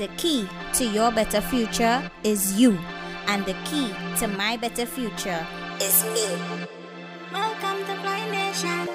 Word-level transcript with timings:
The 0.00 0.08
key 0.16 0.48
to 0.80 0.86
your 0.86 1.12
better 1.12 1.42
future 1.42 2.00
is 2.24 2.58
you, 2.58 2.78
and 3.28 3.44
the 3.44 3.52
key 3.68 3.92
to 4.16 4.28
my 4.28 4.56
better 4.56 4.86
future 4.86 5.46
is 5.78 6.04
me. 6.16 6.24
Welcome 7.30 7.84
to 7.84 7.94
Fly 8.00 8.24
Nation. 8.32 8.88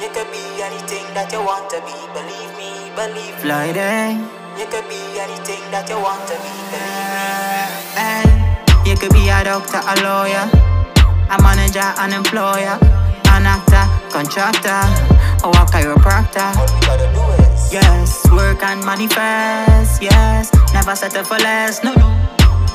You 0.00 0.08
could 0.16 0.24
be 0.32 0.40
anything 0.64 1.04
that 1.12 1.28
you 1.28 1.44
want 1.44 1.68
to 1.76 1.78
be, 1.84 1.92
believe 2.16 2.52
me, 2.56 2.72
believe 2.96 3.36
me. 3.36 3.44
Fly 3.44 3.68
day. 3.76 4.16
You 4.56 4.64
could 4.72 4.88
be 4.88 4.96
anything 5.20 5.60
that 5.68 5.92
you 5.92 6.00
want 6.00 6.24
to 6.32 6.36
be, 6.40 6.52
believe 6.72 7.12
me. 7.12 7.28
Hey, 8.00 8.24
you 8.88 8.96
could 8.96 9.12
be 9.12 9.28
a 9.28 9.44
doctor, 9.44 9.84
a 9.84 9.94
lawyer, 10.00 10.48
a 11.28 11.36
manager, 11.44 11.84
an 12.00 12.16
employer, 12.16 12.80
an 13.28 13.44
actor, 13.44 13.84
contractor, 14.08 14.88
or 15.44 15.52
a 15.52 15.68
chiropractor. 15.68 16.56
All 16.56 16.64
we 16.64 16.80
gotta 16.80 17.12
do 17.12 17.20
is 17.44 17.53
Yes, 17.70 18.24
work 18.30 18.62
and 18.62 18.84
manifest. 18.84 20.00
Yes, 20.02 20.50
never 20.72 20.94
settle 20.94 21.24
for 21.24 21.38
less. 21.38 21.82
No, 21.82 21.92
no. 21.94 22.08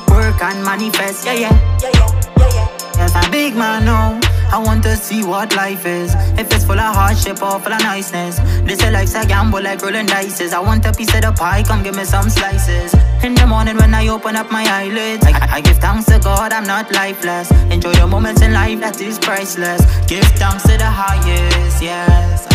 Work 0.08 0.42
and 0.42 0.64
manifest. 0.64 1.24
Yeah, 1.24 1.32
yeah. 1.34 1.78
yeah, 1.82 1.90
yeah, 1.94 2.54
yeah. 2.54 2.68
Yes, 2.96 3.14
a 3.16 3.30
big 3.30 3.54
man 3.56 3.84
now. 3.86 4.20
I 4.52 4.58
want 4.58 4.82
to 4.82 4.96
see 4.96 5.24
what 5.24 5.54
life 5.54 5.86
is. 5.86 6.12
If 6.36 6.52
it's 6.52 6.64
full 6.64 6.78
of 6.78 6.94
hardship 6.94 7.40
or 7.40 7.58
full 7.60 7.72
of 7.72 7.80
niceness. 7.80 8.38
They 8.66 8.74
say 8.74 8.90
life's 8.90 9.14
a 9.14 9.24
gamble 9.24 9.62
like 9.62 9.80
rolling 9.80 10.06
dices. 10.06 10.52
I 10.52 10.58
want 10.58 10.84
a 10.86 10.92
piece 10.92 11.14
of 11.14 11.22
the 11.22 11.32
pie, 11.32 11.62
come 11.62 11.82
give 11.84 11.94
me 11.96 12.04
some 12.04 12.28
slices. 12.28 12.92
In 13.22 13.34
the 13.34 13.46
morning 13.46 13.76
when 13.76 13.94
I 13.94 14.08
open 14.08 14.34
up 14.34 14.50
my 14.50 14.64
eyelids, 14.68 15.24
I, 15.24 15.56
I 15.56 15.60
give 15.60 15.78
thanks 15.78 16.06
to 16.06 16.18
God 16.18 16.52
I'm 16.52 16.64
not 16.64 16.90
lifeless. 16.92 17.52
Enjoy 17.70 17.92
the 17.92 18.06
moments 18.08 18.42
in 18.42 18.52
life 18.52 18.80
that 18.80 19.00
is 19.00 19.18
priceless. 19.20 19.80
Give 20.06 20.24
thanks 20.34 20.64
to 20.64 20.76
the 20.76 20.84
highest, 20.90 21.80
yes. 21.80 22.49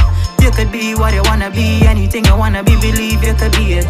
You 0.45 0.51
could 0.51 0.71
be 0.71 0.93
what 0.93 1.11
you 1.11 1.23
wanna 1.25 1.49
be, 1.49 1.81
anything 1.87 2.23
you 2.23 2.37
wanna 2.37 2.61
be, 2.61 2.79
believe 2.79 3.23
you 3.23 3.33
could 3.33 3.51
be 3.53 3.81
it. 3.81 3.87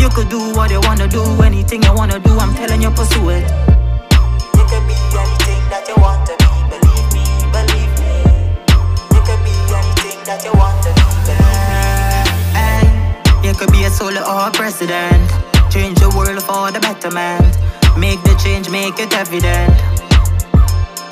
You 0.00 0.08
could 0.08 0.28
do 0.28 0.40
what 0.56 0.72
you 0.72 0.80
wanna 0.80 1.06
do, 1.06 1.22
anything 1.40 1.84
you 1.84 1.94
wanna 1.94 2.18
do, 2.18 2.36
I'm 2.36 2.52
telling 2.52 2.82
you, 2.82 2.90
pursue 2.90 3.30
it. 3.30 3.44
You 4.58 4.64
could 4.66 4.84
be 4.90 4.98
anything 5.14 5.62
that 5.70 5.84
you 5.86 5.94
want 6.02 6.26
to 6.26 6.34
be, 6.42 6.50
believe 6.66 7.08
me, 7.14 7.22
believe 7.54 7.94
me. 8.02 8.26
You 9.14 9.22
could 9.22 9.38
be 9.46 9.54
anything 9.70 10.18
that 10.26 10.42
you 10.42 10.50
want 10.58 10.82
to 10.82 10.90
be, 10.98 11.06
believe 11.30 11.62
me. 11.70 11.86
Hey, 12.58 13.46
you 13.46 13.54
could 13.54 13.70
be 13.70 13.84
a 13.84 13.90
solo 13.90 14.22
or 14.26 14.48
a 14.48 14.50
president. 14.50 15.30
Change 15.70 16.00
the 16.00 16.10
world 16.10 16.42
for 16.42 16.72
the 16.72 16.80
betterment. 16.80 17.56
Make 17.96 18.20
the 18.24 18.34
change, 18.42 18.68
make 18.68 18.98
it 18.98 19.14
evident. 19.14 19.78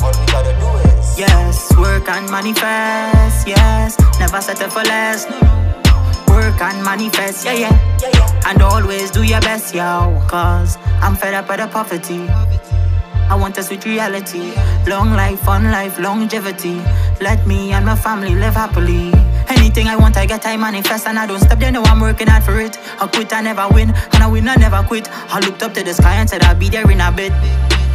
All 0.02 0.10
we 0.10 0.26
gotta 0.26 0.52
do 0.58 0.66
is 0.82 0.83
Yes, 1.16 1.74
work 1.76 2.08
and 2.08 2.28
manifest. 2.30 3.46
Yes, 3.46 3.96
never 4.18 4.40
settle 4.40 4.68
for 4.68 4.82
less. 4.82 5.26
Work 6.28 6.60
and 6.60 6.84
manifest. 6.84 7.44
Yeah, 7.44 7.54
yeah. 7.54 8.42
And 8.46 8.60
always 8.62 9.10
do 9.10 9.22
your 9.22 9.40
best, 9.40 9.74
yo. 9.74 10.20
Cause 10.28 10.76
I'm 11.00 11.14
fed 11.14 11.34
up 11.34 11.48
with 11.48 11.58
the 11.58 11.68
poverty. 11.68 12.26
I 13.30 13.36
want 13.36 13.56
a 13.58 13.62
sweet 13.62 13.84
reality. 13.84 14.52
Long 14.86 15.12
life, 15.12 15.40
fun 15.40 15.70
life, 15.70 15.98
longevity. 15.98 16.82
Let 17.20 17.46
me 17.46 17.72
and 17.72 17.86
my 17.86 17.96
family 17.96 18.34
live 18.34 18.54
happily. 18.54 19.12
Anything 19.48 19.86
I 19.88 19.96
want, 19.96 20.16
I 20.16 20.26
get, 20.26 20.44
I 20.46 20.56
manifest, 20.56 21.06
and 21.06 21.18
I 21.18 21.26
don't 21.26 21.40
stop. 21.40 21.58
They 21.58 21.70
know 21.70 21.82
I'm 21.84 22.00
working 22.00 22.26
hard 22.26 22.42
for 22.42 22.58
it. 22.60 22.76
I 23.00 23.06
quit, 23.06 23.32
I 23.32 23.40
never 23.40 23.68
win, 23.72 23.90
and 23.90 24.22
I 24.22 24.26
win, 24.26 24.48
I 24.48 24.56
never 24.56 24.82
quit. 24.82 25.08
I 25.32 25.38
looked 25.40 25.62
up 25.62 25.74
to 25.74 25.82
the 25.84 25.94
sky 25.94 26.14
and 26.16 26.28
said 26.28 26.42
I'll 26.42 26.54
be 26.54 26.68
there 26.68 26.90
in 26.90 27.00
a 27.00 27.12
bit. 27.12 27.32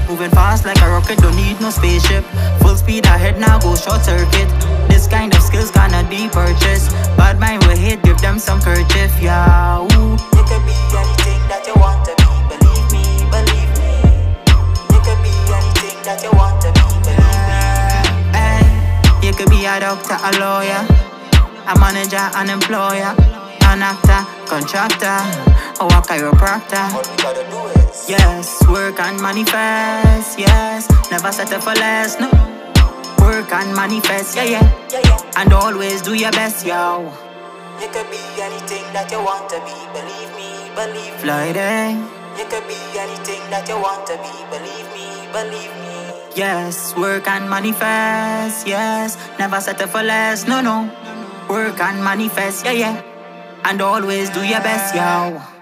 Moving 0.09 0.31
fast 0.31 0.65
like 0.65 0.81
a 0.81 0.89
rocket, 0.89 1.19
don't 1.19 1.35
need 1.35 1.61
no 1.61 1.69
spaceship. 1.69 2.25
Full 2.61 2.75
speed 2.75 3.05
ahead 3.05 3.39
now, 3.39 3.59
go 3.59 3.75
short 3.75 4.02
circuit. 4.02 4.49
This 4.89 5.07
kind 5.07 5.31
of 5.35 5.41
skills 5.43 5.69
cannot 5.69 6.09
be 6.09 6.27
purchased. 6.27 6.89
Bad 7.15 7.39
mind 7.39 7.61
will 7.63 7.77
hate, 7.77 8.02
give 8.02 8.17
them 8.17 8.39
some 8.39 8.59
kerchief, 8.59 9.13
yeah. 9.21 9.77
Ooh. 9.77 10.17
You 10.33 10.43
could 10.49 10.65
be 10.65 10.73
anything 10.97 11.41
that 11.45 11.61
you 11.69 11.77
want 11.77 12.02
to 12.09 12.17
be, 12.17 12.25
believe 12.49 12.89
me, 12.89 13.05
believe 13.30 13.69
me. 13.77 14.02
You 14.89 14.99
could 15.05 15.21
be 15.21 15.30
anything 15.53 16.02
that 16.02 16.25
you 16.25 16.33
want 16.33 16.57
to 16.65 16.73
be, 16.73 16.89
believe 17.05 17.45
me. 17.45 18.33
Hey, 18.33 18.65
you 19.21 19.31
could 19.37 19.53
be 19.53 19.69
a 19.69 19.77
doctor, 19.77 20.17
a 20.17 20.33
lawyer, 20.42 20.89
a 21.69 21.73
manager, 21.77 22.25
an 22.33 22.49
employer, 22.49 23.14
an 23.61 23.86
actor, 23.86 24.25
contractor, 24.49 25.21
or 25.77 25.93
a 25.93 26.02
chiropractor. 26.02 26.98
All 26.98 27.05
we 27.05 27.14
gotta 27.21 27.45
do 27.45 27.61
is 27.77 27.79
Yes, 28.09 28.58
work 28.67 28.99
and 28.99 29.21
manifest. 29.21 30.39
Yes, 30.39 30.89
never 31.11 31.31
settle 31.31 31.61
for 31.61 31.75
less. 31.75 32.20
No, 32.20 32.25
work 33.21 33.53
and 33.53 33.75
manifest. 33.75 34.36
Yeah, 34.36 34.45
yeah, 34.45 34.87
yeah, 34.89 35.02
yeah. 35.05 35.31
and 35.37 35.53
always 35.53 36.02
do 36.02 36.15
your 36.15 36.31
best, 36.31 36.65
yo. 36.65 37.05
You 37.80 37.87
could 37.93 38.09
be 38.09 38.17
anything 38.42 38.81
that 38.98 39.11
you 39.11 39.21
want 39.21 39.48
to 39.53 39.61
be, 39.61 39.77
believe 39.93 40.31
me, 40.33 40.49
believe 40.73 41.14
me. 41.14 41.21
Fly 41.21 41.53
day. 41.53 41.93
Eh? 41.93 42.42
You 42.42 42.45
could 42.49 42.65
be 42.65 42.81
anything 42.98 43.45
that 43.53 43.69
you 43.69 43.77
want 43.77 44.08
to 44.08 44.17
be, 44.17 44.33
believe 44.49 44.89
me, 44.89 45.05
believe 45.30 45.73
me. 45.77 46.33
Yes, 46.36 46.95
work 46.98 47.27
and 47.27 47.48
manifest. 47.48 48.65
Yes, 48.65 49.17
never 49.37 49.61
settle 49.61 49.86
for 49.87 50.02
less. 50.02 50.48
No, 50.48 50.61
no, 50.61 50.89
work 51.48 51.80
and 51.80 52.03
manifest. 52.03 52.65
Yeah, 52.65 52.71
yeah, 52.71 53.02
and 53.65 53.80
always 53.81 54.31
do 54.31 54.42
your 54.42 54.61
best, 54.61 54.95
yo. 54.95 55.58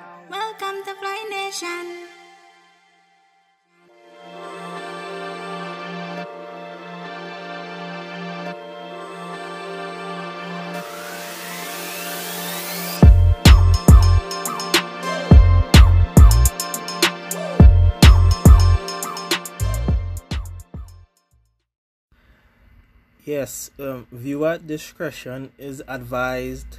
Yes, 23.27 23.71
um, 23.77 24.07
viewer 24.09 24.57
discretion 24.57 25.51
is 25.57 25.83
advised. 25.85 26.77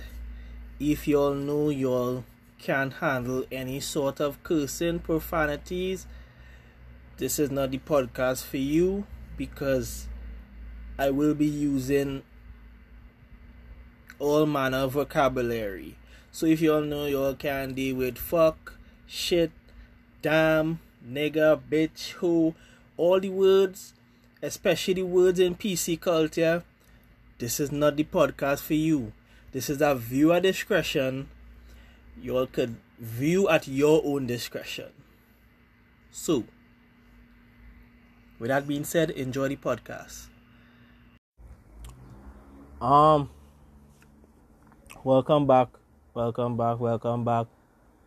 If 0.81 1.07
y'all 1.07 1.35
know 1.35 1.69
y'all 1.69 2.25
can't 2.59 2.95
handle 2.95 3.45
any 3.53 3.81
sort 3.81 4.19
of 4.19 4.43
cursing, 4.43 5.01
profanities, 5.01 6.07
this 7.19 7.39
is 7.39 7.51
not 7.51 7.73
the 7.73 7.77
podcast 7.77 8.47
for 8.47 8.57
you 8.57 9.05
because 9.37 10.09
I 10.99 11.11
will 11.11 11.35
be 11.35 11.45
using 11.45 12.23
all 14.19 14.47
manner 14.47 14.79
of 14.79 14.93
vocabulary. 14.93 15.99
So 16.33 16.47
if 16.47 16.63
y'all 16.63 16.81
know 16.81 17.05
y'all 17.05 17.35
can 17.35 17.75
deal 17.75 17.97
with 17.97 18.17
fuck, 18.17 18.79
shit, 19.07 19.53
damn, 20.23 20.81
nigga, 21.07 21.61
bitch, 21.71 22.13
who, 22.13 22.55
all 22.97 23.21
the 23.21 23.29
words 23.29 23.93
especially 24.43 25.03
words 25.03 25.41
in 25.41 25.55
PC 25.55 26.01
culture, 26.01 26.63
this 27.39 27.59
is 27.61 27.73
not 27.73 27.97
the 27.97 28.05
podcast 28.05 28.61
for 28.61 28.75
you. 28.75 29.13
This 29.53 29.69
is 29.71 29.81
a 29.81 29.95
viewer 29.95 30.41
discretion. 30.41 31.29
You 32.21 32.37
all 32.37 32.47
could 32.47 32.77
view 32.99 33.49
at 33.49 33.67
your 33.67 34.03
own 34.05 34.27
discretion. 34.27 34.91
So, 36.11 36.45
with 38.39 38.49
that 38.49 38.67
being 38.67 38.85
said, 38.85 39.11
enjoy 39.11 39.49
the 39.49 39.57
podcast. 39.57 40.27
Um, 42.81 43.31
welcome 45.03 45.47
back, 45.47 45.69
welcome 46.15 46.57
back, 46.57 46.79
welcome 46.79 47.25
back 47.25 47.47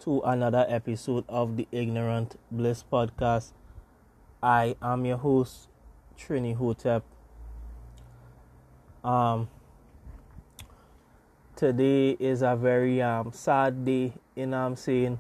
to 0.02 0.22
another 0.22 0.66
episode 0.70 1.26
of 1.28 1.58
the 1.58 1.68
Ignorant 1.72 2.38
Bliss 2.50 2.84
podcast. 2.90 3.52
I 4.42 4.76
am 4.82 5.06
your 5.06 5.18
host, 5.18 5.68
Trini 6.18 6.56
Hotep. 6.56 7.04
Um, 9.04 9.50
today 11.56 12.12
is 12.20 12.42
a 12.42 12.56
very 12.56 13.02
um 13.02 13.32
sad 13.34 13.86
day, 13.86 14.14
you 14.36 14.46
know 14.46 14.60
what 14.60 14.66
I'm 14.68 14.76
saying? 14.76 15.20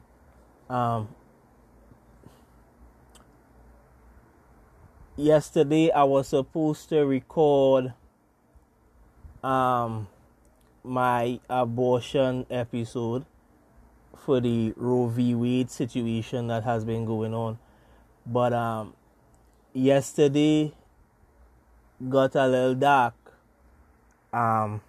Um, 0.70 1.10
yesterday 5.16 5.92
I 5.92 6.04
was 6.04 6.30
supposed 6.30 6.90
to 6.90 7.06
record 7.06 7.94
um 9.44 10.08
my 10.84 11.40
abortion 11.50 12.46
episode 12.50 13.26
for 14.18 14.40
the 14.40 14.74
Roe 14.76 15.08
v. 15.08 15.36
Wade 15.36 15.70
situation 15.72 16.48
that 16.48 16.64
has 16.64 16.84
been 16.86 17.06
going 17.06 17.34
on, 17.34 17.60
but 18.26 18.54
um 18.54 18.94
yesterday 19.74 20.74
got 22.10 22.36
a 22.36 22.48
little 22.48 22.76
dark. 22.76 23.14
Um, 24.34 24.82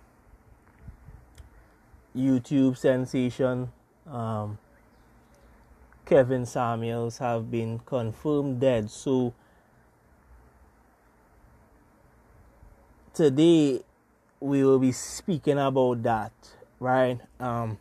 YouTube 2.17 2.77
sensation 2.77 3.73
um, 4.11 4.59
Kevin 6.05 6.45
Samuels 6.47 7.19
have 7.19 7.51
been 7.51 7.81
confirmed 7.81 8.61
dead. 8.61 8.91
So 8.91 9.35
today 13.15 13.83
we 14.41 14.65
will 14.65 14.79
be 14.79 14.93
speaking 14.93 15.59
about 15.59 16.03
that, 16.03 16.33
right? 16.81 17.19
Um, 17.39 17.79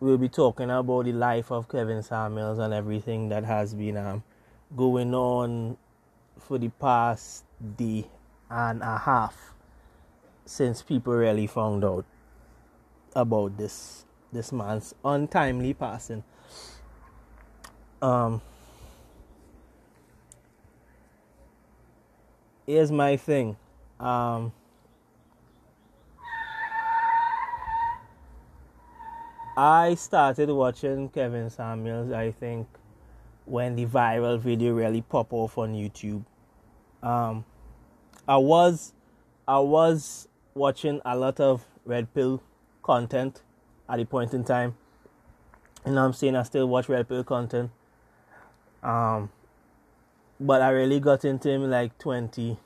we'll 0.00 0.18
be 0.18 0.28
talking 0.28 0.70
about 0.70 1.04
the 1.04 1.12
life 1.12 1.50
of 1.50 1.68
Kevin 1.68 2.02
Samuels 2.02 2.58
and 2.58 2.74
everything 2.74 3.28
that 3.28 3.44
has 3.44 3.74
been 3.74 3.96
um, 3.96 4.22
going 4.76 5.14
on 5.14 5.76
for 6.38 6.58
the 6.58 6.68
past 6.68 7.44
day 7.76 8.06
and 8.50 8.82
a 8.82 8.98
half 8.98 9.54
since 10.44 10.82
people 10.82 11.14
really 11.14 11.46
found 11.46 11.84
out 11.84 12.04
about 13.14 13.56
this 13.56 14.04
this 14.32 14.50
man's 14.50 14.94
untimely 15.04 15.74
passing. 15.74 16.24
Um, 18.00 18.40
here's 22.66 22.90
my 22.90 23.16
thing. 23.16 23.56
Um, 24.00 24.52
I 29.56 29.94
started 29.96 30.48
watching 30.48 31.10
Kevin 31.10 31.50
Samuels, 31.50 32.10
I 32.10 32.30
think, 32.30 32.66
when 33.44 33.76
the 33.76 33.84
viral 33.84 34.40
video 34.40 34.72
really 34.72 35.02
popped 35.02 35.32
off 35.34 35.58
on 35.58 35.74
YouTube. 35.74 36.24
Um, 37.02 37.44
I 38.26 38.36
was 38.36 38.92
I 39.48 39.58
was 39.58 40.28
watching 40.54 41.00
a 41.04 41.16
lot 41.16 41.40
of 41.40 41.66
Red 41.84 42.12
Pill 42.14 42.42
content 42.82 43.42
at 43.88 43.96
the 43.96 44.04
point 44.04 44.32
in 44.32 44.44
time. 44.44 44.76
You 45.84 45.92
know 45.92 46.04
I'm 46.04 46.12
saying? 46.12 46.36
I 46.36 46.44
still 46.44 46.68
watch 46.68 46.88
Red 46.88 47.08
Pill 47.08 47.24
content. 47.24 47.70
Um, 48.82 49.30
but 50.38 50.62
I 50.62 50.70
really 50.70 51.00
got 51.00 51.24
into 51.24 51.50
him 51.50 51.68
like 51.68 51.98
20. 51.98 52.56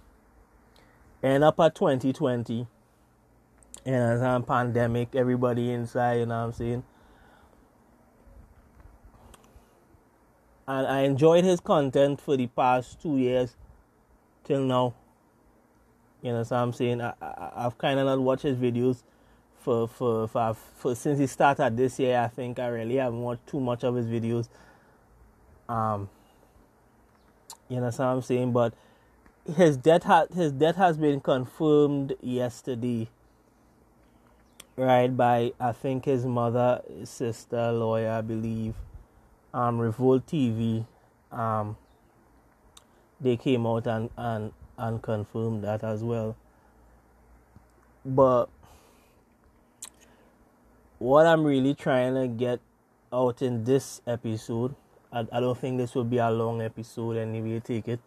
And 1.23 1.43
up 1.43 1.59
at 1.61 1.75
2020. 1.75 2.67
And 3.87 3.95
as 3.95 4.21
I'm 4.21 4.43
pandemic, 4.43 5.15
everybody 5.15 5.71
inside, 5.71 6.21
you 6.21 6.27
know 6.27 6.41
what 6.41 6.47
I'm 6.47 6.53
saying? 6.53 6.85
And 10.69 10.87
I 10.87 11.01
enjoyed 11.03 11.45
his 11.45 11.61
content 11.61 12.21
for 12.21 12.37
the 12.37 12.49
past 12.49 13.01
two 13.01 13.17
years 13.17 13.57
till 14.45 14.61
now. 14.61 14.95
You 16.27 16.33
know 16.33 16.39
what 16.39 16.51
I'm 16.51 16.73
saying? 16.73 17.01
I, 17.01 17.13
I, 17.23 17.53
I've 17.55 17.79
kind 17.79 18.01
of 18.01 18.07
not 18.07 18.19
watched 18.19 18.43
his 18.43 18.57
videos 18.57 19.05
for, 19.61 19.87
for, 19.87 20.27
for, 20.27 20.55
for 20.55 20.93
since 20.97 21.21
he 21.21 21.29
started 21.29 21.77
this 21.77 22.01
year. 22.01 22.19
I 22.19 22.27
think 22.27 22.59
I 22.59 22.67
really 22.67 22.97
haven't 22.97 23.23
watched 23.23 23.47
too 23.47 23.61
much 23.61 23.85
of 23.85 23.95
his 23.95 24.07
videos. 24.07 24.49
Um, 25.69 26.09
you 27.69 27.77
know 27.77 27.85
what 27.85 28.01
I'm 28.01 28.23
saying? 28.23 28.53
But 28.53 28.75
his 29.55 29.77
death 29.77 30.03
ha- 30.03 30.27
his 30.35 30.51
death 30.51 30.75
has 30.75 30.99
been 30.99 31.21
confirmed 31.21 32.17
yesterday, 32.21 33.09
right? 34.75 35.17
By 35.17 35.53
I 35.61 35.71
think 35.71 36.07
his 36.07 36.27
mother, 36.27 36.83
sister, 37.05 37.71
lawyer, 37.71 38.11
I 38.11 38.23
believe. 38.23 38.75
Um, 39.55 39.79
Revolt 39.79 40.27
TV, 40.27 40.87
um, 41.31 41.77
they 43.21 43.37
came 43.37 43.65
out 43.65 43.87
and 43.87 44.11
and 44.17 44.53
and 44.79 45.03
confirm 45.03 45.61
that 45.63 45.83
as 45.85 46.03
well. 46.03 46.37
But 48.05 48.47
what 50.99 51.27
I'm 51.27 51.45
really 51.45 51.75
trying 51.75 52.15
to 52.15 52.29
get 52.29 52.61
out 53.13 53.43
in 53.43 53.65
this 53.65 54.01
episode 54.07 54.75
I, 55.17 55.27
I 55.33 55.41
don't 55.41 55.59
think 55.59 55.79
this 55.79 55.95
will 55.95 56.05
be 56.05 56.19
a 56.19 56.31
long 56.31 56.61
episode 56.61 57.17
anyway. 57.17 57.61
Take 57.61 57.89
it. 57.89 58.01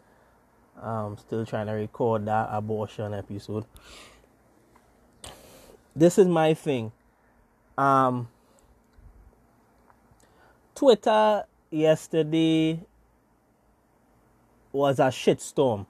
I'm 0.81 1.17
still 1.17 1.45
trying 1.45 1.65
to 1.67 1.73
record 1.73 2.25
that 2.25 2.49
abortion 2.51 3.13
episode. 3.13 3.65
This 5.95 6.17
is 6.17 6.27
my 6.27 6.53
thing. 6.53 6.91
Um, 7.77 8.29
Twitter 10.75 11.43
yesterday 11.71 12.79
was 14.71 14.99
a 14.99 15.09
shitstorm. 15.09 15.85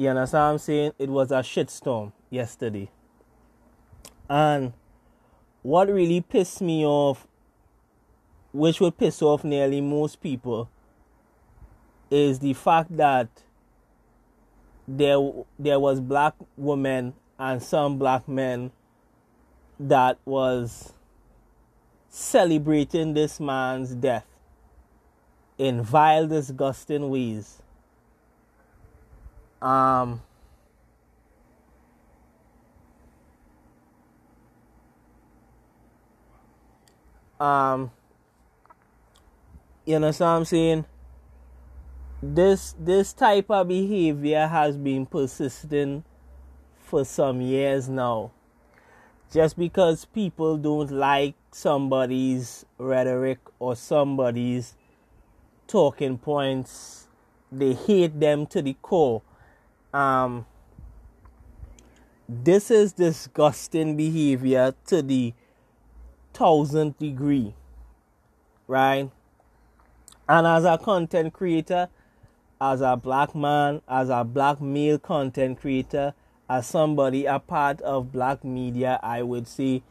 You 0.00 0.08
understand 0.08 0.44
I'm 0.44 0.58
saying? 0.58 0.92
It 0.98 1.10
was 1.10 1.30
a 1.30 1.40
shitstorm 1.40 2.12
yesterday. 2.30 2.90
And 4.30 4.72
what 5.60 5.88
really 5.88 6.22
pissed 6.22 6.62
me 6.62 6.86
off 6.86 7.26
which 8.52 8.80
would 8.80 8.98
piss 8.98 9.22
off 9.22 9.44
nearly 9.44 9.80
most 9.80 10.20
people, 10.20 10.68
is 12.10 12.40
the 12.40 12.52
fact 12.54 12.96
that 12.96 13.28
there 14.88 15.18
there 15.58 15.78
was 15.78 16.00
black 16.00 16.34
women 16.56 17.14
and 17.38 17.62
some 17.62 17.98
black 17.98 18.26
men 18.26 18.72
that 19.78 20.18
was 20.24 20.92
celebrating 22.08 23.14
this 23.14 23.38
man's 23.38 23.94
death 23.94 24.26
in 25.58 25.82
vile, 25.82 26.26
disgusting 26.26 27.08
ways. 27.08 27.62
Um, 29.60 30.22
um, 37.38 37.90
you 39.84 39.98
know 39.98 40.06
what 40.08 40.20
I'm 40.20 40.44
saying? 40.44 40.86
This 42.22 42.74
this 42.78 43.12
type 43.12 43.50
of 43.50 43.68
behavior 43.68 44.46
has 44.46 44.76
been 44.76 45.06
persisting 45.06 46.04
for 46.78 47.04
some 47.04 47.40
years 47.40 47.88
now. 47.88 48.30
Just 49.32 49.56
because 49.56 50.04
people 50.06 50.56
don't 50.56 50.90
like 50.90 51.34
somebody's 51.52 52.66
rhetoric 52.78 53.38
or 53.58 53.76
somebody's 53.76 54.74
talking 55.66 56.18
points, 56.18 57.06
they 57.52 57.74
hate 57.74 58.18
them 58.18 58.44
to 58.46 58.60
the 58.60 58.74
core. 58.82 59.22
Um, 59.92 60.46
this 62.28 62.70
is 62.70 62.92
disgusting 62.92 63.96
behavior 63.96 64.74
to 64.86 65.02
the 65.02 65.34
thousandth 66.32 66.98
degree, 66.98 67.54
right? 68.68 69.10
And 70.28 70.46
as 70.46 70.64
a 70.64 70.78
content 70.78 71.32
creator, 71.32 71.88
as 72.60 72.82
a 72.82 72.96
black 72.96 73.34
man, 73.34 73.82
as 73.88 74.10
a 74.10 74.22
black 74.22 74.60
male 74.60 74.98
content 74.98 75.60
creator, 75.60 76.14
as 76.48 76.66
somebody 76.66 77.26
a 77.26 77.38
part 77.38 77.80
of 77.80 78.12
black 78.12 78.44
media, 78.44 79.00
I 79.02 79.22
would 79.22 79.48
say 79.48 79.82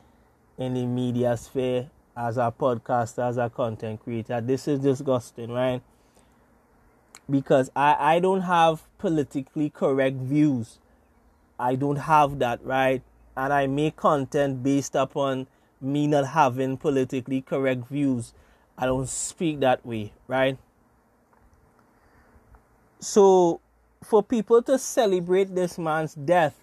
in 0.57 0.75
the 0.75 0.85
media 0.85 1.35
sphere, 1.35 1.89
as 2.15 2.37
a 2.37 2.53
podcaster, 2.57 3.27
as 3.27 3.37
a 3.37 3.49
content 3.49 4.01
creator, 4.01 4.39
this 4.39 4.67
is 4.67 4.79
disgusting, 4.79 5.51
right? 5.51 5.81
Because 7.29 7.69
I, 7.75 8.15
I 8.15 8.19
don't 8.19 8.41
have 8.41 8.83
politically 8.97 9.69
correct 9.69 10.17
views. 10.17 10.79
I 11.59 11.75
don't 11.75 11.97
have 11.97 12.39
that, 12.39 12.63
right? 12.65 13.03
And 13.37 13.53
I 13.53 13.67
make 13.67 13.95
content 13.95 14.63
based 14.63 14.95
upon 14.95 15.47
me 15.81 16.07
not 16.07 16.27
having 16.27 16.77
politically 16.77 17.41
correct 17.41 17.87
views. 17.87 18.33
I 18.77 18.85
don't 18.85 19.07
speak 19.07 19.59
that 19.59 19.85
way, 19.85 20.13
right? 20.27 20.57
So, 22.99 23.61
for 24.03 24.23
people 24.23 24.61
to 24.63 24.77
celebrate 24.77 25.53
this 25.53 25.77
man's 25.77 26.15
death 26.15 26.55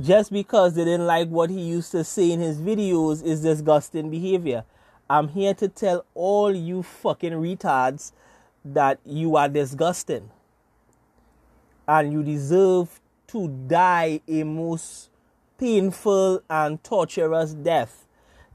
just 0.00 0.32
because 0.32 0.74
they 0.74 0.84
didn't 0.84 1.06
like 1.06 1.28
what 1.28 1.50
he 1.50 1.60
used 1.60 1.92
to 1.92 2.02
say 2.02 2.32
in 2.32 2.40
his 2.40 2.58
videos 2.58 3.22
is 3.22 3.42
disgusting 3.42 4.10
behavior. 4.10 4.64
I'm 5.08 5.28
here 5.28 5.54
to 5.54 5.68
tell 5.68 6.04
all 6.14 6.54
you 6.54 6.82
fucking 6.82 7.32
retards 7.32 8.12
that 8.64 8.98
you 9.04 9.36
are 9.36 9.48
disgusting 9.48 10.30
and 11.86 12.12
you 12.12 12.22
deserve 12.22 13.00
to 13.26 13.48
die 13.66 14.20
a 14.26 14.42
most 14.42 15.10
painful 15.58 16.42
and 16.48 16.82
torturous 16.82 17.52
death. 17.52 18.06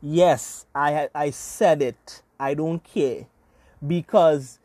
Yes, 0.02 0.66
I 0.74 1.10
I 1.14 1.30
said 1.30 1.82
it. 1.82 2.22
I 2.40 2.54
don't 2.54 2.84
care. 2.84 3.28
Because 3.86 4.60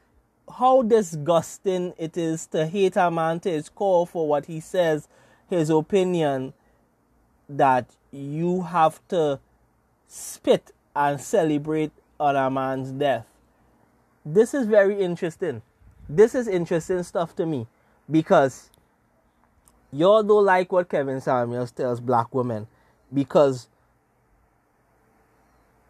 how 0.58 0.82
disgusting 0.82 1.94
it 1.98 2.16
is 2.16 2.46
to 2.48 2.66
hate 2.66 2.96
a 2.96 3.10
man 3.10 3.40
to 3.40 3.50
his 3.50 3.68
core 3.68 4.06
for 4.06 4.28
what 4.28 4.46
he 4.46 4.60
says, 4.60 5.08
his 5.48 5.70
opinion, 5.70 6.52
that 7.48 7.86
you 8.12 8.62
have 8.62 9.00
to 9.08 9.40
spit 10.06 10.70
and 10.94 11.20
celebrate 11.20 11.92
on 12.20 12.36
a 12.36 12.50
man's 12.50 12.92
death. 12.92 13.26
This 14.24 14.54
is 14.54 14.66
very 14.66 15.00
interesting. 15.00 15.62
This 16.08 16.34
is 16.34 16.48
interesting 16.48 17.02
stuff 17.02 17.36
to 17.36 17.44
me 17.44 17.66
because 18.10 18.70
y'all 19.92 20.22
don't 20.22 20.44
like 20.44 20.72
what 20.72 20.88
Kevin 20.88 21.20
Samuels 21.20 21.70
tells 21.72 22.00
black 22.00 22.34
women 22.34 22.66
because 23.12 23.68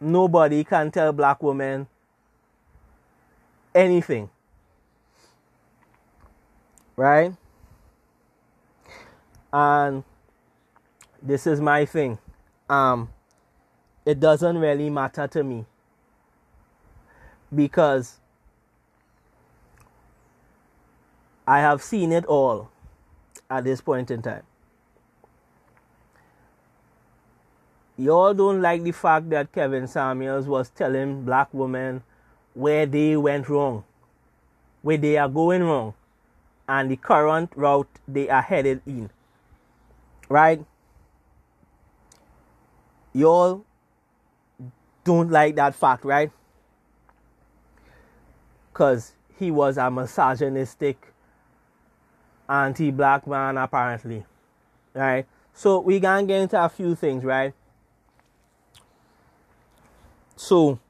nobody 0.01 0.65
can 0.65 0.91
tell 0.91 1.13
black 1.13 1.43
women 1.43 1.87
anything. 3.75 4.31
Right? 6.97 7.33
And 9.53 10.03
this 11.23 11.47
is 11.47 11.61
my 11.61 11.85
thing. 11.85 12.19
Um 12.69 13.11
it 14.05 14.19
doesn't 14.21 14.59
really 14.59 14.91
matter 14.91 15.27
to 15.29 15.43
me 15.43 15.65
because 17.55 18.19
I 21.47 21.61
have 21.61 21.83
seen 21.83 22.13
it 22.13 22.25
all 22.27 22.71
at 23.51 23.65
this 23.65 23.81
point 23.81 24.11
in 24.11 24.23
time. 24.23 24.43
Y'all 27.97 28.35
don't 28.35 28.61
like 28.61 28.83
the 28.83 28.93
fact 28.93 29.31
that 29.31 29.53
Kevin 29.53 29.87
Samuels 29.87 30.47
was 30.47 30.71
telling 30.71 31.25
black 31.25 31.49
women 31.53 32.03
where 32.55 32.87
they 32.87 33.17
went 33.17 33.49
wrong, 33.49 33.85
where 34.83 34.97
they 34.97 35.17
are 35.17 35.29
going 35.29 35.63
wrong, 35.63 35.95
and 36.69 36.91
the 36.91 36.97
current 36.97 37.53
route 37.55 37.89
they 38.09 38.29
are 38.29 38.43
headed 38.43 38.81
in. 38.87 39.11
Right? 40.29 40.65
Y'all 43.13 43.65
don't 45.05 45.31
like 45.31 45.55
that 45.57 45.75
fact, 45.75 46.05
right? 46.05 46.33
Because 48.73 49.13
he 49.39 49.53
was 49.53 49.77
a 49.77 49.91
misogynistic 49.91 51.14
anti 52.49 52.91
black 52.91 53.27
man, 53.27 53.59
apparently. 53.59 54.25
Right? 54.95 55.27
So 55.53 55.81
we 55.81 56.01
can 56.01 56.27
get 56.27 56.43
into 56.43 56.63
a 56.63 56.69
few 56.69 56.95
things, 56.95 57.25
right? 57.25 57.55
So, 60.37 60.81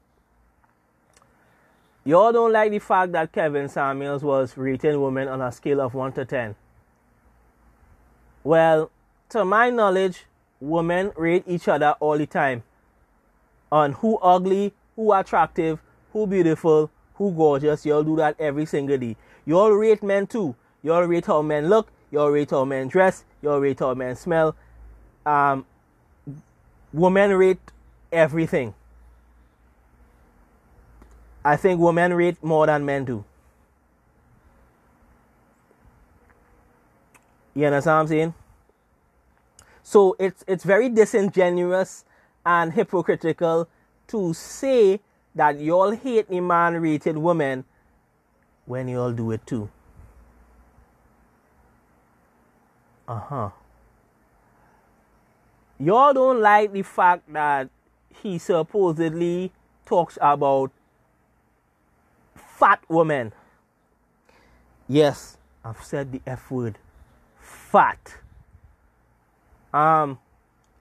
y'all 2.03 2.31
don't 2.31 2.51
like 2.51 2.71
the 2.71 2.79
fact 2.79 3.11
that 3.11 3.31
Kevin 3.31 3.69
Samuels 3.69 4.23
was 4.23 4.57
rating 4.57 4.99
women 5.01 5.27
on 5.27 5.41
a 5.41 5.51
scale 5.51 5.81
of 5.81 5.93
1 5.93 6.13
to 6.13 6.25
10. 6.25 6.55
Well, 8.43 8.91
to 9.29 9.45
my 9.45 9.69
knowledge, 9.69 10.25
women 10.59 11.11
rate 11.15 11.43
each 11.47 11.67
other 11.67 11.95
all 11.99 12.17
the 12.17 12.25
time 12.25 12.63
on 13.71 13.93
who 13.93 14.17
ugly, 14.17 14.73
who 14.95 15.13
attractive, 15.13 15.79
who 16.11 16.25
beautiful, 16.25 16.89
who 17.15 17.31
gorgeous. 17.31 17.85
Y'all 17.85 18.03
do 18.03 18.15
that 18.15 18.35
every 18.39 18.65
single 18.65 18.97
day. 18.97 19.15
Y'all 19.45 19.71
rate 19.71 20.01
men 20.01 20.27
too. 20.27 20.55
Y'all 20.85 21.01
rate 21.01 21.25
how 21.25 21.41
men 21.41 21.67
look. 21.67 21.91
Y'all 22.11 22.29
rate 22.29 22.51
how 22.51 22.63
men 22.63 22.87
dress. 22.87 23.23
Y'all 23.41 23.59
rate 23.59 23.79
how 23.79 23.95
men 23.95 24.15
smell. 24.15 24.55
Um, 25.25 25.65
women 26.93 27.33
rate 27.33 27.71
everything. 28.11 28.75
I 31.43 31.55
think 31.55 31.81
women 31.81 32.13
rate 32.13 32.43
more 32.43 32.67
than 32.67 32.85
men 32.85 33.03
do. 33.03 33.25
You 37.55 37.65
understand 37.65 37.95
what 37.95 38.01
I'm 38.01 38.07
saying? 38.07 38.33
So 39.81 40.15
it's 40.19 40.43
it's 40.47 40.63
very 40.63 40.89
disingenuous 40.89 42.05
and 42.45 42.73
hypocritical 42.73 43.67
to 44.09 44.33
say 44.35 44.99
that 45.33 45.59
y'all 45.59 45.91
hate 45.91 46.29
the 46.29 46.41
man 46.41 46.75
rated 46.75 47.17
woman 47.17 47.65
when 48.67 48.87
y'all 48.87 49.11
do 49.11 49.31
it 49.31 49.47
too. 49.47 49.71
Uh 53.07 53.19
huh. 53.19 53.49
Y'all 55.79 56.13
don't 56.13 56.41
like 56.41 56.71
the 56.71 56.81
fact 56.81 57.31
that 57.33 57.69
he 58.21 58.37
supposedly 58.37 59.51
talks 59.85 60.17
about 60.21 60.71
fat 62.35 62.81
women. 62.87 63.33
Yes, 64.87 65.37
I've 65.63 65.83
said 65.83 66.11
the 66.11 66.21
F 66.25 66.49
word. 66.49 66.77
Fat. 67.39 68.17
Um 69.73 70.19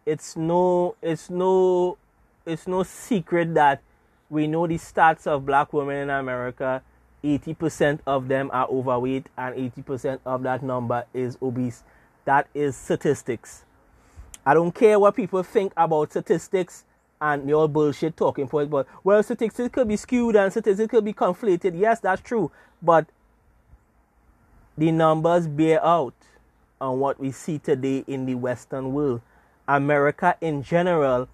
it's 0.06 0.36
no 0.36 0.94
it's 1.02 1.28
no 1.28 1.98
it's 2.46 2.68
no 2.68 2.82
secret 2.82 3.54
that 3.54 3.82
we 4.30 4.46
know 4.46 4.66
the 4.66 4.74
stats 4.74 5.26
of 5.26 5.44
black 5.44 5.72
women 5.72 5.96
in 5.96 6.10
America 6.10 6.82
80% 7.24 8.00
of 8.06 8.28
them 8.28 8.50
are 8.52 8.68
overweight 8.68 9.26
and 9.36 9.54
80% 9.72 10.20
of 10.26 10.42
that 10.42 10.62
number 10.62 11.04
is 11.14 11.38
obese. 11.40 11.82
That 12.24 12.48
is 12.54 12.76
statistics. 12.76 13.64
I 14.46 14.54
don't 14.54 14.72
care 14.74 14.98
what 14.98 15.16
people 15.16 15.42
think 15.42 15.72
about 15.76 16.10
statistics 16.10 16.84
and 17.20 17.48
your 17.48 17.68
bullshit 17.68 18.16
talking 18.16 18.48
it. 18.52 18.70
But 18.70 18.86
well, 19.02 19.22
statistics 19.22 19.72
could 19.72 19.88
be 19.88 19.96
skewed 19.96 20.36
and 20.36 20.50
statistics 20.52 20.90
could 20.90 21.04
be 21.04 21.12
conflated. 21.12 21.78
Yes, 21.78 22.00
that's 22.00 22.20
true. 22.20 22.50
But 22.82 23.06
the 24.76 24.90
numbers 24.90 25.46
bear 25.46 25.84
out 25.84 26.14
on 26.80 27.00
what 27.00 27.18
we 27.18 27.30
see 27.30 27.58
today 27.58 28.04
in 28.06 28.26
the 28.26 28.34
Western 28.34 28.92
world. 28.92 29.20
America 29.66 30.36
in 30.40 30.62
general 30.62 31.28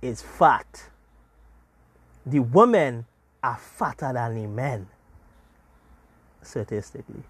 is 0.00 0.22
fat. 0.22 0.90
The 2.24 2.38
women 2.38 3.06
are 3.42 3.58
fatter 3.58 4.12
than 4.12 4.34
the 4.36 4.46
men, 4.46 4.86
statistically. 6.42 7.24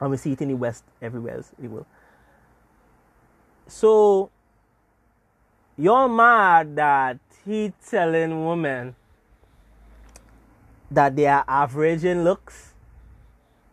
And 0.00 0.10
we 0.10 0.16
see 0.16 0.32
it 0.32 0.40
in 0.40 0.48
the 0.48 0.54
West 0.54 0.84
everywhere 1.02 1.36
else 1.36 1.52
the 1.58 1.68
world. 1.68 1.86
So 3.66 4.30
you're 5.76 6.08
mad 6.08 6.76
that 6.76 7.18
he 7.44 7.72
telling 7.88 8.46
women 8.46 8.96
that 10.90 11.14
they 11.16 11.26
are 11.26 11.44
average 11.46 12.04
in 12.04 12.24
looks, 12.24 12.74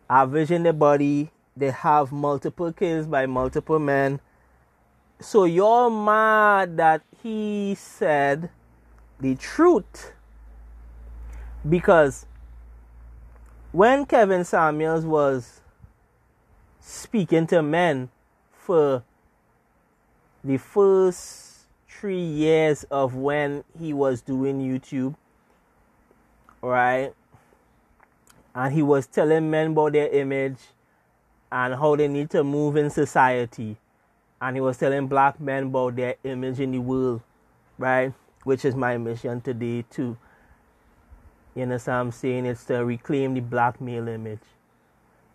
average 0.08 0.50
in 0.50 0.62
the 0.62 0.72
body, 0.72 1.30
they 1.56 1.70
have 1.70 2.12
multiple 2.12 2.72
kids 2.72 3.06
by 3.06 3.26
multiple 3.26 3.78
men. 3.78 4.20
So 5.20 5.44
you're 5.44 5.90
mad 5.90 6.76
that 6.76 7.02
he 7.22 7.74
said 7.74 8.50
the 9.18 9.34
truth. 9.34 10.12
Because 11.68 12.26
when 13.72 14.06
Kevin 14.06 14.44
Samuels 14.44 15.04
was 15.04 15.60
speaking 16.88 17.46
to 17.46 17.62
men 17.62 18.08
for 18.50 19.02
the 20.42 20.56
first 20.56 21.66
three 21.86 22.18
years 22.18 22.84
of 22.84 23.14
when 23.14 23.62
he 23.78 23.92
was 23.92 24.22
doing 24.22 24.58
YouTube, 24.58 25.14
right? 26.62 27.12
And 28.54 28.72
he 28.72 28.82
was 28.82 29.06
telling 29.06 29.50
men 29.50 29.72
about 29.72 29.92
their 29.92 30.08
image 30.08 30.56
and 31.52 31.74
how 31.74 31.94
they 31.94 32.08
need 32.08 32.30
to 32.30 32.42
move 32.42 32.76
in 32.76 32.88
society. 32.88 33.76
And 34.40 34.56
he 34.56 34.60
was 34.62 34.78
telling 34.78 35.08
black 35.08 35.38
men 35.38 35.64
about 35.64 35.96
their 35.96 36.14
image 36.24 36.58
in 36.58 36.72
the 36.72 36.78
world, 36.78 37.20
right? 37.76 38.14
Which 38.44 38.64
is 38.64 38.74
my 38.74 38.96
mission 38.96 39.42
today, 39.42 39.84
too. 39.90 40.16
You 41.54 41.66
know 41.66 41.74
what 41.74 41.88
I'm 41.88 42.12
saying? 42.12 42.46
It's 42.46 42.64
to 42.66 42.84
reclaim 42.84 43.34
the 43.34 43.40
black 43.40 43.78
male 43.78 44.08
image. 44.08 44.40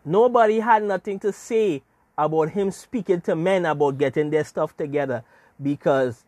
Nobody 0.06 0.60
had 0.60 0.84
nothing 0.84 1.18
to 1.20 1.32
say 1.32 1.82
about 2.18 2.50
him 2.50 2.72
speaking 2.72 3.22
to 3.22 3.36
men 3.36 3.66
about 3.66 3.98
getting 3.98 4.30
their 4.30 4.44
stuff 4.44 4.76
together 4.76 5.24
because 5.62 6.26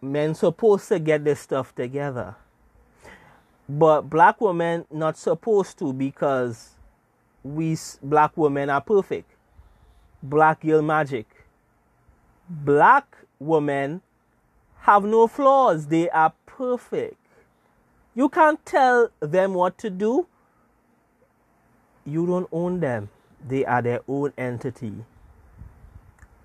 men 0.00 0.34
supposed 0.34 0.88
to 0.88 0.98
get 1.00 1.24
their 1.24 1.34
stuff 1.34 1.74
together. 1.74 2.36
But 3.68 4.02
black 4.02 4.40
women 4.40 4.86
not 4.92 5.18
supposed 5.18 5.76
to 5.80 5.92
because 5.92 6.76
we 7.42 7.76
black 8.00 8.36
women 8.36 8.70
are 8.70 8.80
perfect. 8.80 9.32
Black 10.22 10.60
girl 10.60 10.82
magic. 10.82 11.26
Black 12.48 13.16
women 13.40 14.02
have 14.82 15.04
no 15.04 15.26
flaws. 15.26 15.88
They 15.88 16.08
are 16.10 16.32
perfect. 16.46 17.16
You 18.14 18.28
can't 18.28 18.64
tell 18.64 19.10
them 19.18 19.54
what 19.54 19.76
to 19.78 19.90
do. 19.90 20.28
You 22.04 22.24
don't 22.24 22.48
own 22.52 22.78
them 22.78 23.08
they 23.46 23.64
are 23.64 23.82
their 23.82 24.00
own 24.06 24.32
entity 24.38 24.92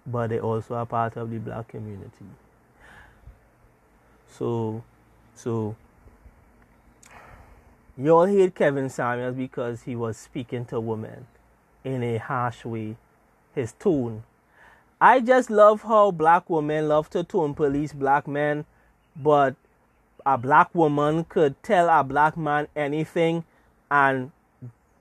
but 0.05 0.27
they 0.31 0.39
also 0.39 0.75
are 0.75 0.85
part 0.85 1.15
of 1.17 1.29
the 1.29 1.37
black 1.37 1.67
community 1.67 2.25
so, 4.27 4.83
so 5.35 5.75
you 7.97 8.09
all 8.09 8.25
hate 8.25 8.55
Kevin 8.55 8.89
Samuels 8.89 9.35
because 9.35 9.83
he 9.83 9.95
was 9.95 10.17
speaking 10.17 10.65
to 10.65 10.79
women 10.79 11.27
in 11.83 12.01
a 12.03 12.17
harsh 12.17 12.65
way. 12.65 12.95
His 13.53 13.73
tone. 13.73 14.23
I 14.99 15.19
just 15.19 15.49
love 15.49 15.81
how 15.81 16.11
black 16.11 16.49
women 16.49 16.87
love 16.87 17.09
to 17.09 17.23
tone 17.23 17.53
police 17.53 17.91
black 17.91 18.27
men, 18.27 18.65
but 19.15 19.55
a 20.25 20.37
black 20.37 20.73
woman 20.73 21.25
could 21.25 21.61
tell 21.63 21.89
a 21.89 22.03
black 22.03 22.37
man 22.37 22.67
anything, 22.75 23.43
and 23.89 24.31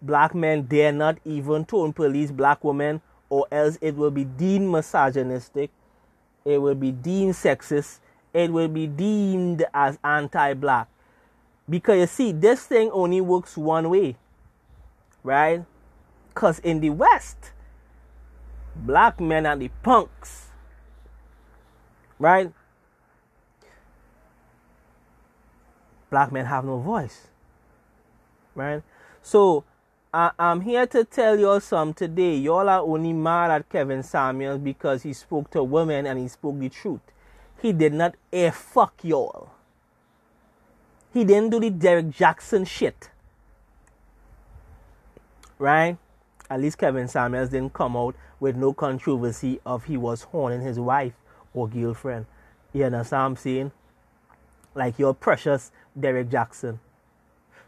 black 0.02 0.34
men 0.34 0.62
dare 0.62 0.92
not 0.92 1.18
even 1.24 1.64
tone 1.64 1.92
police 1.92 2.30
black 2.30 2.64
women, 2.64 3.00
or 3.28 3.46
else 3.50 3.78
it 3.80 3.96
will 3.96 4.10
be 4.10 4.24
deemed 4.24 4.70
misogynistic, 4.70 5.70
it 6.44 6.58
will 6.58 6.74
be 6.74 6.90
deemed 6.92 7.34
sexist, 7.34 8.00
it 8.32 8.52
will 8.52 8.68
be 8.68 8.86
deemed 8.86 9.64
as 9.72 9.98
anti 10.02 10.54
black. 10.54 10.88
Because 11.68 11.98
you 11.98 12.06
see, 12.06 12.32
this 12.32 12.64
thing 12.66 12.90
only 12.90 13.20
works 13.20 13.56
one 13.56 13.90
way, 13.90 14.16
right? 15.22 15.64
Because 16.28 16.58
in 16.60 16.80
the 16.80 16.90
West, 16.90 17.52
black 18.74 19.20
men 19.20 19.46
are 19.46 19.56
the 19.56 19.68
punks, 19.82 20.48
right? 22.18 22.52
black 26.10 26.32
men 26.32 26.44
have 26.44 26.64
no 26.64 26.76
voice. 26.78 27.28
Right? 28.54 28.82
So 29.22 29.64
I, 30.12 30.32
I'm 30.40 30.62
here 30.62 30.86
to 30.88 31.04
tell 31.04 31.38
y'all 31.38 31.60
some 31.60 31.94
today. 31.94 32.34
Y'all 32.36 32.68
are 32.68 32.80
only 32.80 33.12
mad 33.12 33.52
at 33.52 33.68
Kevin 33.68 34.02
Samuels 34.02 34.58
because 34.58 35.04
he 35.04 35.12
spoke 35.12 35.50
to 35.52 35.62
women 35.62 36.04
and 36.04 36.18
he 36.18 36.26
spoke 36.26 36.58
the 36.58 36.68
truth. 36.68 37.00
He 37.62 37.72
did 37.72 37.92
not 37.92 38.16
air 38.32 38.50
fuck 38.50 38.94
y'all. 39.04 39.50
He 41.12 41.24
didn't 41.24 41.50
do 41.50 41.60
the 41.60 41.70
Derek 41.70 42.10
Jackson 42.10 42.64
shit. 42.64 43.10
Right? 45.58 45.96
At 46.48 46.60
least 46.60 46.78
Kevin 46.78 47.06
Samuels 47.06 47.50
didn't 47.50 47.74
come 47.74 47.96
out 47.96 48.16
with 48.40 48.56
no 48.56 48.72
controversy 48.72 49.60
of 49.64 49.84
he 49.84 49.96
was 49.96 50.22
horning 50.22 50.62
his 50.62 50.80
wife 50.80 51.14
or 51.54 51.68
girlfriend. 51.68 52.26
You 52.72 52.84
understand 52.84 53.20
what 53.20 53.26
I'm 53.26 53.36
saying? 53.36 53.72
Like 54.74 54.98
your 54.98 55.14
precious 55.14 55.70
Derek 55.98 56.30
Jackson. 56.30 56.80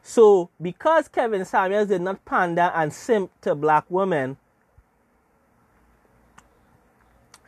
So, 0.03 0.51
because 0.61 1.07
Kevin 1.09 1.45
Samuels 1.45 1.89
did 1.89 2.03
not 2.03 2.25
pander 2.25 2.73
and 2.75 2.93
simp 2.93 3.31
to 3.43 3.55
black 3.55 3.85
women, 3.89 4.37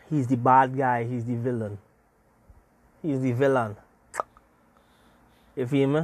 he's 0.08 0.28
the 0.28 0.36
bad 0.36 0.76
guy, 0.76 1.04
he's 1.04 1.24
the 1.24 1.34
villain. 1.34 1.78
He's 3.02 3.20
the 3.20 3.32
villain. 3.32 3.76
You 5.56 5.66
feel 5.66 5.88
me? 5.88 6.02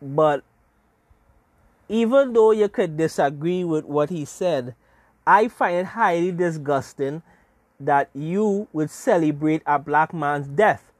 But 0.00 0.42
even 1.88 2.32
though 2.32 2.50
you 2.50 2.68
could 2.68 2.96
disagree 2.96 3.62
with 3.64 3.84
what 3.84 4.10
he 4.10 4.24
said, 4.24 4.74
I 5.26 5.48
find 5.48 5.76
it 5.76 5.86
highly 5.86 6.32
disgusting 6.32 7.22
that 7.78 8.10
you 8.14 8.68
would 8.72 8.90
celebrate 8.90 9.62
a 9.66 9.78
black 9.78 10.14
man's 10.14 10.48
death. 10.48 10.92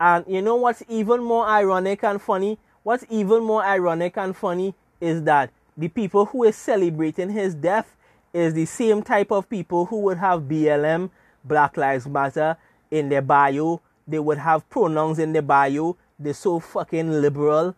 And 0.00 0.24
you 0.28 0.42
know 0.42 0.56
what's 0.56 0.82
even 0.88 1.22
more 1.22 1.46
ironic 1.46 2.04
and 2.04 2.20
funny? 2.20 2.58
What's 2.82 3.04
even 3.10 3.42
more 3.42 3.64
ironic 3.64 4.16
and 4.16 4.36
funny 4.36 4.74
is 5.00 5.22
that 5.24 5.50
the 5.76 5.88
people 5.88 6.26
who 6.26 6.44
is 6.44 6.56
celebrating 6.56 7.30
his 7.30 7.54
death 7.54 7.96
is 8.32 8.54
the 8.54 8.66
same 8.66 9.02
type 9.02 9.30
of 9.30 9.48
people 9.48 9.86
who 9.86 10.00
would 10.00 10.18
have 10.18 10.42
BLM, 10.42 11.10
Black 11.44 11.76
Lives 11.76 12.06
Matter, 12.06 12.56
in 12.90 13.08
their 13.08 13.22
bio. 13.22 13.80
They 14.06 14.18
would 14.18 14.38
have 14.38 14.68
pronouns 14.70 15.18
in 15.18 15.32
their 15.32 15.42
bio. 15.42 15.96
They're 16.18 16.34
so 16.34 16.60
fucking 16.60 17.20
liberal 17.20 17.74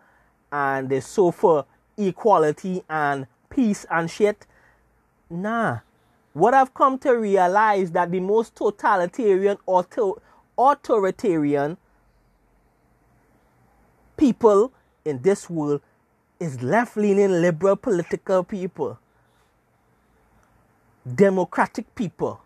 and 0.53 0.89
they're 0.89 1.01
so 1.01 1.31
for 1.31 1.67
equality 1.97 2.83
and 2.89 3.27
peace 3.49 3.87
and 3.91 4.11
shit. 4.11 4.47
Nah. 5.29 5.81
What 6.33 6.55
I've 6.55 6.73
come 6.73 6.99
to 7.01 7.13
realize 7.13 7.91
that 7.93 8.11
the 8.11 8.21
most 8.21 8.55
totalitarian 8.55 9.59
auto, 9.67 10.23
authoritarian 10.57 11.77
people 14.21 14.71
in 15.07 15.23
this 15.23 15.49
world 15.49 15.81
is 16.39 16.63
left 16.63 16.95
leaning 16.95 17.41
liberal 17.41 17.75
political 17.75 18.45
people, 18.45 18.99
democratic 21.15 21.93
people 21.95 22.39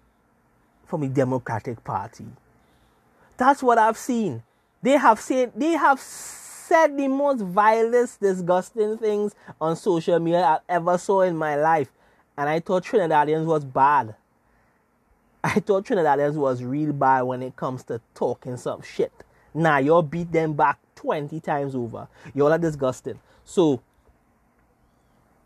from 0.86 1.00
the 1.00 1.08
Democratic 1.08 1.82
Party. 1.82 2.26
That's 3.36 3.60
what 3.60 3.78
I've 3.78 3.98
seen. 3.98 4.44
They 4.82 4.92
have 4.92 5.18
said 5.18 5.52
they 5.56 5.72
have 5.72 5.98
said 5.98 6.96
the 6.96 7.08
most 7.08 7.40
vilest, 7.40 8.20
disgusting 8.20 8.96
things 8.98 9.34
on 9.60 9.74
social 9.74 10.20
media 10.20 10.44
I 10.44 10.58
ever 10.68 10.96
saw 10.96 11.22
in 11.22 11.36
my 11.36 11.56
life. 11.56 11.90
And 12.38 12.48
I 12.48 12.60
thought 12.60 12.84
Trinidadians 12.84 13.46
was 13.46 13.64
bad. 13.64 14.14
I 15.44 15.58
thought 15.58 15.86
Trinidadians 15.86 16.34
was 16.34 16.62
real 16.62 16.92
bad 16.92 17.22
when 17.22 17.42
it 17.42 17.56
comes 17.56 17.82
to 17.84 18.00
talking 18.14 18.56
some 18.56 18.82
shit. 18.82 19.12
Nah, 19.52 19.78
y'all 19.78 20.02
beat 20.02 20.30
them 20.30 20.52
back 20.52 20.78
20 21.04 21.38
times 21.40 21.75
over. 21.75 22.08
Y'all 22.34 22.50
are 22.50 22.59
disgusting. 22.59 23.20
So, 23.44 23.83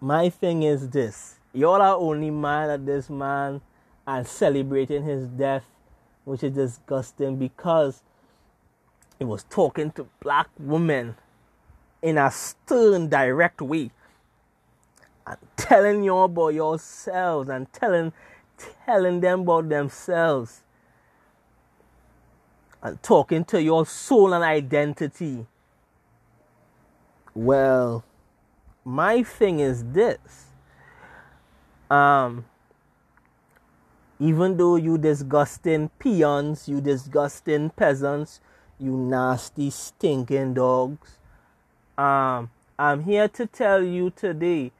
my 0.01 0.29
thing 0.29 0.63
is 0.63 0.89
this. 0.89 1.41
Y'all 1.53 1.83
are 1.83 1.97
only 1.97 2.31
mad 2.31 2.71
at 2.71 2.87
this 2.87 3.11
man 3.11 3.61
and 4.07 4.25
celebrating 4.25 5.03
his 5.03 5.27
death, 5.27 5.65
which 6.25 6.45
is 6.45 6.53
disgusting 6.53 7.37
because 7.37 8.03
he 9.19 9.25
was 9.25 9.43
talking 9.51 9.91
to 9.93 10.07
black 10.21 10.49
women 10.61 11.17
in 12.03 12.19
a 12.19 12.31
stern, 12.31 13.09
direct 13.09 13.61
way 13.61 13.91
and 15.27 15.39
telling 15.57 16.05
y'all 16.05 16.27
about 16.27 16.55
yourselves 16.55 17.49
and 17.49 17.73
telling 17.73 18.13
telling 18.87 19.21
them 19.21 19.41
about 19.41 19.69
themselves 19.69 20.63
and 22.83 23.03
talking 23.03 23.45
to 23.45 23.61
your 23.61 23.85
soul 23.85 24.33
and 24.33 24.45
identity. 24.45 25.47
Well, 27.39 28.03
my 28.85 29.23
thing 29.23 29.61
is 29.61 29.85
this. 29.93 30.47
Um, 31.89 32.47
even 34.19 34.57
though 34.57 34.75
you 34.75 34.99
disgusting 34.99 35.89
peons, 36.01 36.69
you 36.69 36.81
disgusting 36.81 37.71
peasants, 37.71 38.41
you 38.77 38.91
nasty 38.91 39.71
stinking 39.71 40.55
dogs, 40.55 41.19
um, 41.97 42.51
I'm 42.77 43.05
here 43.05 43.29
to 43.29 43.47
tell 43.47 43.85
you 43.85 44.11
today 44.11 44.73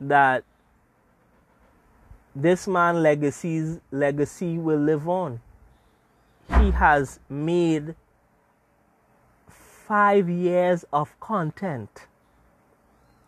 that 0.00 0.42
this 2.34 2.66
man 2.66 3.02
legacy's 3.02 3.78
legacy 3.90 4.56
will 4.56 4.80
live 4.80 5.06
on. 5.06 5.42
He 6.60 6.70
has 6.70 7.20
made 7.28 7.94
five 9.86 10.28
years 10.28 10.84
of 10.92 11.18
content, 11.20 12.08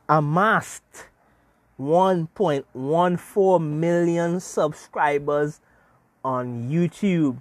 amassed 0.08 1.06
1.14 1.80 3.62
million 3.62 4.40
subscribers 4.40 5.60
on 6.24 6.68
YouTube, 6.68 7.40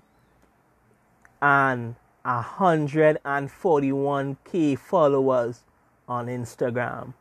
and 1.42 1.96
141k 2.26 4.78
followers 4.78 5.64
on 6.08 6.28
Instagram 6.28 7.16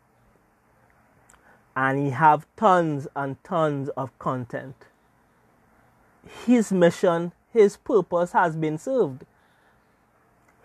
and 1.76 1.98
he 1.98 2.10
have 2.10 2.46
tons 2.56 3.06
and 3.14 3.42
tons 3.44 3.90
of 3.90 4.18
content. 4.18 4.86
His 6.46 6.72
mission, 6.72 7.32
his 7.52 7.76
purpose 7.76 8.32
has 8.32 8.56
been 8.56 8.78
served. 8.78 9.24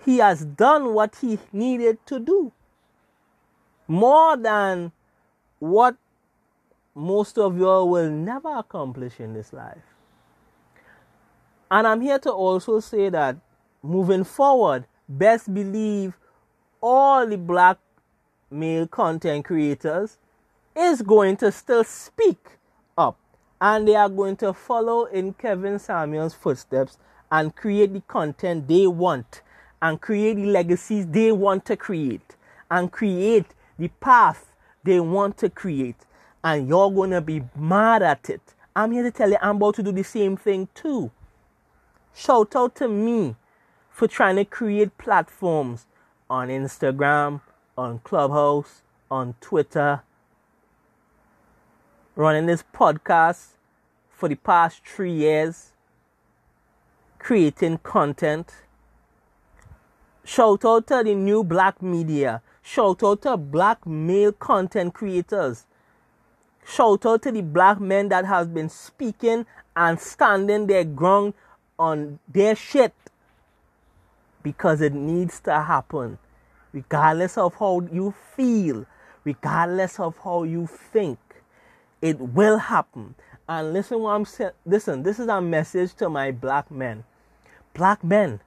He 0.05 0.17
has 0.17 0.45
done 0.45 0.93
what 0.93 1.17
he 1.21 1.39
needed 1.51 2.05
to 2.07 2.19
do. 2.19 2.51
More 3.87 4.37
than 4.37 4.91
what 5.59 5.95
most 6.95 7.37
of 7.37 7.57
you 7.57 7.85
will 7.85 8.09
never 8.09 8.57
accomplish 8.57 9.19
in 9.19 9.33
this 9.33 9.53
life. 9.53 9.83
And 11.69 11.87
I'm 11.87 12.01
here 12.01 12.19
to 12.19 12.31
also 12.31 12.79
say 12.79 13.09
that 13.09 13.37
moving 13.81 14.23
forward, 14.23 14.85
best 15.07 15.53
believe 15.53 16.17
all 16.81 17.25
the 17.27 17.37
black 17.37 17.77
male 18.49 18.87
content 18.87 19.45
creators 19.45 20.17
is 20.75 21.01
going 21.01 21.37
to 21.37 21.51
still 21.51 21.83
speak 21.83 22.57
up 22.97 23.17
and 23.61 23.87
they 23.87 23.95
are 23.95 24.09
going 24.09 24.35
to 24.37 24.51
follow 24.53 25.05
in 25.05 25.33
Kevin 25.33 25.79
Samuel's 25.79 26.33
footsteps 26.33 26.97
and 27.31 27.55
create 27.55 27.93
the 27.93 28.01
content 28.01 28.67
they 28.67 28.87
want 28.87 29.41
and 29.81 29.99
create 29.99 30.35
the 30.35 30.45
legacies 30.45 31.07
they 31.07 31.31
want 31.31 31.65
to 31.65 31.75
create 31.75 32.35
and 32.69 32.91
create 32.91 33.47
the 33.79 33.87
path 33.99 34.53
they 34.83 34.99
want 34.99 35.37
to 35.37 35.49
create. 35.49 36.05
And 36.43 36.67
you're 36.67 36.91
going 36.91 37.11
to 37.11 37.21
be 37.21 37.43
mad 37.55 38.01
at 38.03 38.29
it. 38.29 38.41
I'm 38.75 38.91
here 38.91 39.03
to 39.03 39.11
tell 39.11 39.29
you, 39.29 39.37
I'm 39.41 39.57
about 39.57 39.75
to 39.75 39.83
do 39.83 39.91
the 39.91 40.03
same 40.03 40.37
thing 40.37 40.67
too. 40.73 41.11
Shout 42.13 42.55
out 42.55 42.75
to 42.75 42.87
me 42.87 43.35
for 43.89 44.07
trying 44.07 44.37
to 44.37 44.45
create 44.45 44.97
platforms 44.97 45.85
on 46.29 46.49
Instagram, 46.49 47.41
on 47.77 47.99
Clubhouse, 47.99 48.81
on 49.09 49.35
Twitter, 49.41 50.01
running 52.15 52.45
this 52.45 52.63
podcast 52.73 53.57
for 54.09 54.29
the 54.29 54.35
past 54.35 54.81
three 54.85 55.13
years, 55.13 55.71
creating 57.19 57.79
content. 57.79 58.53
Shout 60.23 60.65
out 60.65 60.88
to 60.88 61.01
the 61.03 61.15
new 61.15 61.43
black 61.43 61.81
media. 61.81 62.41
Shout 62.62 63.03
out 63.03 63.23
to 63.23 63.38
black 63.38 63.86
male 63.86 64.31
content 64.31 64.93
creators. 64.93 65.65
Shout 66.65 67.05
out 67.05 67.23
to 67.23 67.31
the 67.31 67.41
black 67.41 67.79
men 67.79 68.10
that 68.10 68.25
has 68.25 68.47
been 68.47 68.69
speaking 68.69 69.45
and 69.75 69.99
standing 69.99 70.67
their 70.67 70.84
ground 70.84 71.34
on 71.79 72.19
their 72.27 72.55
shit 72.55 72.93
because 74.43 74.81
it 74.81 74.93
needs 74.93 75.39
to 75.41 75.53
happen 75.53 76.17
regardless 76.73 77.38
of 77.38 77.55
how 77.55 77.81
you 77.91 78.13
feel 78.36 78.86
regardless 79.23 79.99
of 79.99 80.17
how 80.23 80.43
you 80.43 80.67
think 80.67 81.19
it 82.01 82.19
will 82.19 82.57
happen. 82.57 83.15
And 83.47 83.73
listen 83.73 83.99
what 83.99 84.12
I'm 84.12 84.25
saying. 84.25 84.51
Listen, 84.65 85.03
this 85.03 85.19
is 85.19 85.27
a 85.27 85.41
message 85.41 85.93
to 85.95 86.10
my 86.10 86.31
black 86.31 86.71
men. 86.71 87.03
Black 87.73 88.03
men, 88.03 88.39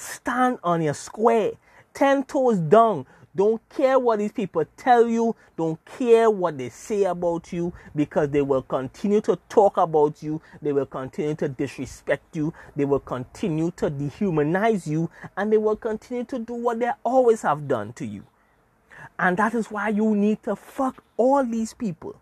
Stand 0.00 0.58
on 0.64 0.80
your 0.80 0.94
square. 0.94 1.52
Ten 1.92 2.24
toes 2.24 2.58
down. 2.58 3.04
Don't 3.36 3.60
care 3.68 3.98
what 3.98 4.18
these 4.18 4.32
people 4.32 4.64
tell 4.74 5.06
you. 5.06 5.36
Don't 5.58 5.78
care 5.84 6.30
what 6.30 6.56
they 6.56 6.70
say 6.70 7.04
about 7.04 7.52
you 7.52 7.74
because 7.94 8.30
they 8.30 8.40
will 8.40 8.62
continue 8.62 9.20
to 9.20 9.38
talk 9.50 9.76
about 9.76 10.22
you. 10.22 10.40
They 10.62 10.72
will 10.72 10.86
continue 10.86 11.34
to 11.34 11.48
disrespect 11.48 12.34
you. 12.34 12.54
They 12.74 12.86
will 12.86 13.00
continue 13.00 13.72
to 13.72 13.90
dehumanize 13.90 14.86
you. 14.86 15.10
And 15.36 15.52
they 15.52 15.58
will 15.58 15.76
continue 15.76 16.24
to 16.24 16.38
do 16.38 16.54
what 16.54 16.80
they 16.80 16.90
always 17.04 17.42
have 17.42 17.68
done 17.68 17.92
to 17.94 18.06
you. 18.06 18.24
And 19.18 19.36
that 19.36 19.54
is 19.54 19.70
why 19.70 19.90
you 19.90 20.16
need 20.16 20.42
to 20.44 20.56
fuck 20.56 21.04
all 21.18 21.44
these 21.44 21.74
people 21.74 22.16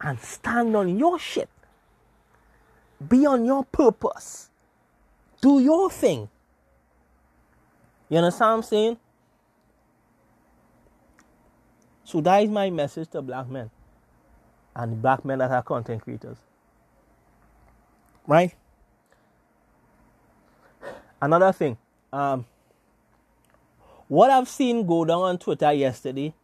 and 0.00 0.18
stand 0.18 0.74
on 0.74 0.98
your 0.98 1.18
shit. 1.18 1.50
Be 3.06 3.26
on 3.26 3.44
your 3.44 3.62
purpose. 3.64 4.48
Do 5.42 5.60
your 5.60 5.90
thing. 5.90 6.30
You 8.12 8.18
understand 8.18 8.48
what 8.50 8.56
I'm 8.56 8.62
saying? 8.62 8.96
So 12.04 12.20
that 12.20 12.42
is 12.42 12.50
my 12.50 12.68
message 12.68 13.08
to 13.12 13.22
black 13.22 13.48
men 13.48 13.70
and 14.76 15.00
black 15.00 15.24
men 15.24 15.38
that 15.38 15.50
are 15.50 15.62
content 15.62 16.02
creators. 16.02 16.36
Right? 18.26 18.54
Another 21.22 21.52
thing, 21.52 21.78
um, 22.12 22.44
what 24.08 24.28
I've 24.28 24.46
seen 24.46 24.86
go 24.86 25.06
down 25.06 25.22
on 25.22 25.38
Twitter 25.38 25.72
yesterday 25.72 26.34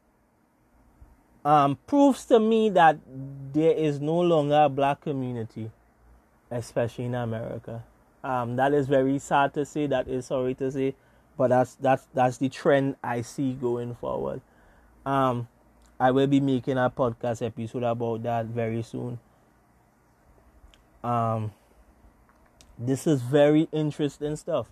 um, 1.44 1.76
proves 1.86 2.24
to 2.26 2.40
me 2.40 2.70
that 2.70 2.96
there 3.52 3.72
is 3.72 4.00
no 4.00 4.20
longer 4.20 4.62
a 4.62 4.68
black 4.70 5.02
community, 5.02 5.70
especially 6.50 7.04
in 7.04 7.14
America. 7.14 7.84
Um, 8.24 8.56
that 8.56 8.72
is 8.72 8.88
very 8.88 9.18
sad 9.18 9.52
to 9.52 9.66
say. 9.66 9.86
That 9.86 10.08
is 10.08 10.24
sorry 10.24 10.54
to 10.54 10.72
say, 10.72 10.94
but 11.38 11.48
that's 11.48 11.76
that's 11.76 12.06
that's 12.12 12.36
the 12.38 12.50
trend 12.50 12.96
I 13.02 13.22
see 13.22 13.54
going 13.54 13.94
forward. 13.94 14.42
Um, 15.06 15.48
I 15.98 16.10
will 16.10 16.26
be 16.26 16.40
making 16.40 16.76
a 16.76 16.90
podcast 16.90 17.46
episode 17.46 17.84
about 17.84 18.24
that 18.24 18.46
very 18.46 18.82
soon. 18.82 19.20
Um, 21.02 21.52
this 22.76 23.06
is 23.06 23.22
very 23.22 23.68
interesting 23.72 24.34
stuff, 24.34 24.66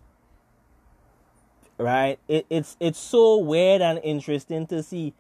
right? 1.79 2.19
It, 2.27 2.47
it's 2.51 2.77
it's 2.81 2.99
so 2.99 3.39
weird 3.39 3.81
and 3.81 4.01
interesting 4.03 4.67
to 4.67 4.83
see 4.83 5.15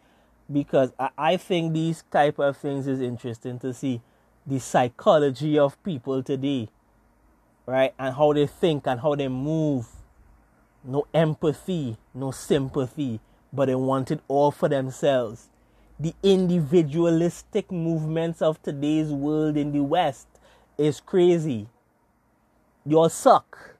because 0.52 0.92
I, 0.98 1.10
I 1.16 1.36
think 1.36 1.72
these 1.72 2.02
type 2.10 2.40
of 2.40 2.56
things 2.56 2.88
is 2.88 3.00
interesting 3.00 3.60
to 3.60 3.72
see 3.72 4.02
the 4.44 4.58
psychology 4.58 5.58
of 5.58 5.80
people 5.84 6.24
today, 6.24 6.68
right? 7.66 7.94
And 8.00 8.16
how 8.16 8.32
they 8.32 8.48
think 8.48 8.86
and 8.88 9.00
how 9.00 9.14
they 9.14 9.28
move. 9.28 9.86
No 10.86 11.06
empathy, 11.12 11.98
no 12.14 12.30
sympathy, 12.30 13.20
but 13.52 13.66
they 13.66 13.74
want 13.74 14.10
it 14.10 14.20
all 14.28 14.50
for 14.50 14.68
themselves 14.68 15.50
the 15.98 16.14
individualistic 16.22 17.72
movements 17.72 18.42
of 18.42 18.62
today's 18.62 19.08
world 19.08 19.56
in 19.56 19.72
the 19.72 19.82
West 19.82 20.28
is 20.76 21.00
crazy. 21.00 21.68
Y'all 22.84 23.08
suck. 23.08 23.76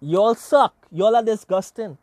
Y'all 0.00 0.34
suck. 0.34 0.74
Y'all 0.92 1.16
are 1.16 1.24
disgusting. 1.24 1.98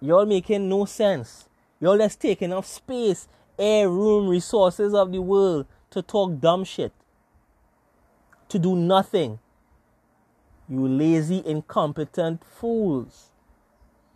Y'all 0.00 0.26
making 0.26 0.68
no 0.68 0.84
sense. 0.86 1.48
Y'all 1.78 1.96
just 1.96 2.20
taking 2.20 2.52
up 2.52 2.64
space, 2.64 3.28
air, 3.58 3.88
room, 3.88 4.28
resources 4.28 4.92
of 4.92 5.12
the 5.12 5.22
world 5.22 5.66
to 5.90 6.02
talk 6.02 6.40
dumb 6.40 6.64
shit. 6.64 6.92
To 8.48 8.58
do 8.58 8.74
nothing. 8.74 9.38
You 10.70 10.86
lazy, 10.86 11.42
incompetent 11.44 12.44
fools. 12.44 13.30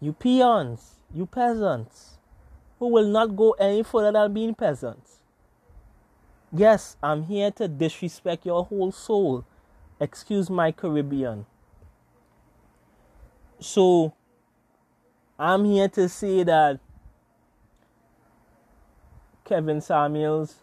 You 0.01 0.13
peons. 0.13 1.01
You 1.13 1.27
peasants 1.27 2.19
who 2.79 2.89
will 2.89 3.09
not 3.09 3.35
go 3.35 3.53
any 3.53 3.83
further 3.83 4.13
than 4.13 4.33
being 4.33 4.55
peasants. 4.55 5.21
Yes, 6.53 6.97
I'm 7.03 7.25
here 7.25 7.51
to 7.53 7.67
disrespect 7.67 8.47
your 8.47 8.65
whole 8.65 8.93
soul. 8.93 9.45
Excuse 9.99 10.49
my 10.49 10.71
Caribbean. 10.71 11.47
So, 13.59 14.13
I'm 15.39 15.65
here 15.65 15.89
to 15.89 16.09
say 16.09 16.45
that 16.45 16.79
Kevin 19.45 19.81
Samuels, 19.81 20.57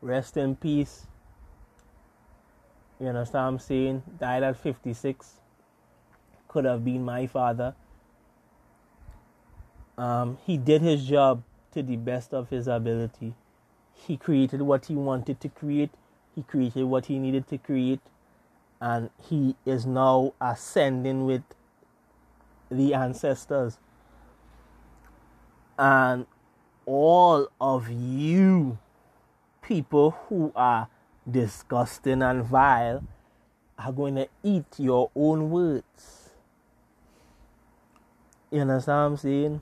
rest 0.00 0.36
in 0.36 0.56
peace. 0.56 1.07
You 3.00 3.08
understand 3.08 3.44
what 3.44 3.48
I'm 3.48 3.58
saying? 3.58 4.02
Died 4.18 4.42
at 4.42 4.56
56. 4.56 5.40
Could 6.48 6.64
have 6.64 6.84
been 6.84 7.04
my 7.04 7.26
father. 7.26 7.74
Um, 9.96 10.38
he 10.44 10.56
did 10.56 10.82
his 10.82 11.04
job 11.04 11.42
to 11.72 11.82
the 11.82 11.96
best 11.96 12.32
of 12.32 12.50
his 12.50 12.66
ability. 12.66 13.34
He 13.94 14.16
created 14.16 14.62
what 14.62 14.86
he 14.86 14.94
wanted 14.94 15.40
to 15.40 15.48
create, 15.48 15.90
he 16.34 16.42
created 16.42 16.84
what 16.84 17.06
he 17.06 17.18
needed 17.18 17.48
to 17.48 17.58
create, 17.58 18.00
and 18.80 19.10
he 19.28 19.56
is 19.66 19.86
now 19.86 20.34
ascending 20.40 21.24
with 21.26 21.42
the 22.70 22.94
ancestors. 22.94 23.78
And 25.78 26.26
all 26.86 27.48
of 27.60 27.90
you 27.90 28.78
people 29.62 30.12
who 30.28 30.52
are 30.56 30.88
disgusting 31.30 32.22
and 32.22 32.44
vile 32.44 33.04
are 33.78 33.92
going 33.92 34.16
to 34.16 34.28
eat 34.42 34.66
your 34.78 35.10
own 35.14 35.50
words. 35.50 36.30
You 38.50 38.62
understand 38.62 38.96
what 38.96 39.06
I'm 39.06 39.16
saying? 39.16 39.60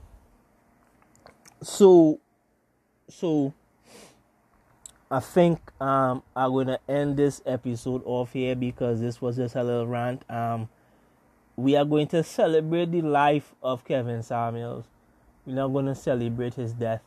so 1.61 2.19
so 3.09 3.53
I 5.09 5.19
think 5.21 5.59
um, 5.81 6.21
I'm 6.35 6.51
gonna 6.51 6.79
end 6.87 7.17
this 7.17 7.41
episode 7.45 8.01
off 8.05 8.33
here 8.33 8.55
because 8.55 8.99
this 8.99 9.21
was 9.21 9.37
just 9.37 9.55
a 9.55 9.63
little 9.63 9.87
rant. 9.87 10.29
Um, 10.29 10.67
we 11.55 11.75
are 11.75 11.85
going 11.85 12.07
to 12.07 12.23
celebrate 12.23 12.91
the 12.91 13.01
life 13.01 13.55
of 13.63 13.85
Kevin 13.85 14.21
Samuels. 14.21 14.85
We're 15.45 15.55
not 15.55 15.69
going 15.69 15.85
to 15.85 15.95
celebrate 15.95 16.55
his 16.55 16.73
death. 16.73 17.01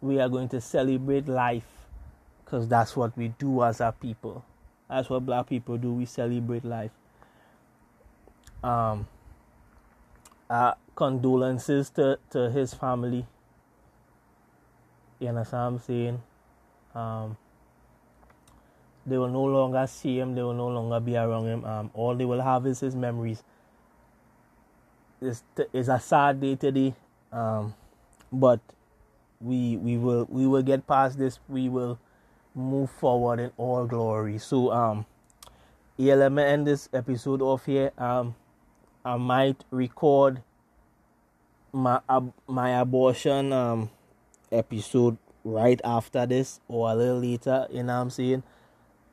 We 0.00 0.20
are 0.20 0.28
going 0.28 0.50
to 0.50 0.60
celebrate 0.60 1.26
life 1.26 1.81
because 2.52 2.68
that's 2.68 2.94
what 2.94 3.16
we 3.16 3.28
do 3.28 3.62
as 3.64 3.80
a 3.80 3.94
people. 3.98 4.44
That's 4.86 5.08
what 5.08 5.24
black 5.24 5.48
people 5.48 5.78
do. 5.78 5.94
We 5.94 6.04
celebrate 6.04 6.66
life. 6.66 6.90
Um, 8.62 9.08
uh, 10.50 10.74
condolences 10.94 11.88
to, 11.90 12.18
to 12.30 12.50
his 12.50 12.74
family 12.74 13.26
you 15.22 15.28
understand 15.28 15.62
what 15.62 15.68
I'm 15.68 15.78
saying? 15.78 16.22
Um, 16.94 17.36
they 19.06 19.16
will 19.16 19.28
no 19.28 19.44
longer 19.44 19.86
see 19.86 20.18
him. 20.18 20.34
They 20.34 20.42
will 20.42 20.52
no 20.52 20.68
longer 20.68 21.00
be 21.00 21.16
around 21.16 21.46
him. 21.46 21.64
Um, 21.64 21.90
all 21.94 22.14
they 22.14 22.24
will 22.24 22.42
have 22.42 22.66
is 22.66 22.80
his 22.80 22.94
memories. 22.94 23.42
It's, 25.20 25.42
it's 25.72 25.88
a 25.88 26.00
sad 26.00 26.40
day 26.40 26.56
today, 26.56 26.94
um, 27.32 27.74
but 28.32 28.60
we 29.40 29.76
we 29.76 29.96
will 29.96 30.26
we 30.28 30.46
will 30.46 30.62
get 30.62 30.86
past 30.88 31.16
this. 31.18 31.38
We 31.48 31.68
will 31.68 32.00
move 32.54 32.90
forward 32.90 33.40
in 33.40 33.50
all 33.56 33.86
glory. 33.86 34.38
So 34.38 34.72
um, 34.72 35.06
yeah, 35.96 36.14
let 36.14 36.32
me 36.32 36.42
end 36.42 36.66
this 36.66 36.88
episode 36.92 37.42
off 37.42 37.66
here. 37.66 37.92
Um, 37.98 38.34
I 39.04 39.16
might 39.16 39.64
record 39.70 40.42
my 41.72 42.00
uh, 42.08 42.20
my 42.46 42.70
abortion 42.78 43.52
um 43.52 43.90
episode 44.52 45.16
right 45.44 45.80
after 45.84 46.26
this 46.26 46.60
or 46.68 46.90
a 46.90 46.94
little 46.94 47.18
later, 47.18 47.66
you 47.70 47.82
know 47.82 47.96
what 47.96 48.02
I'm 48.02 48.10
saying? 48.10 48.42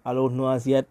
I 0.05 0.13
don't 0.13 0.35
know 0.35 0.49
as 0.49 0.67
yet, 0.67 0.87